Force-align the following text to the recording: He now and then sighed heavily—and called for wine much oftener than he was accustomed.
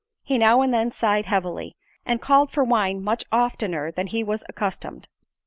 He 0.23 0.39
now 0.39 0.63
and 0.63 0.73
then 0.73 0.89
sighed 0.89 1.25
heavily—and 1.25 2.23
called 2.23 2.49
for 2.51 2.63
wine 2.63 3.03
much 3.03 3.23
oftener 3.31 3.91
than 3.91 4.07
he 4.07 4.23
was 4.23 4.43
accustomed. 4.49 5.07